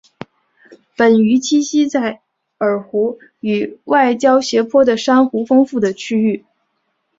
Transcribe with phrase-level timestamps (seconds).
[0.97, 2.23] 本鱼栖息在
[2.57, 6.43] 舄湖与外礁斜坡的珊瑚丰富的区域。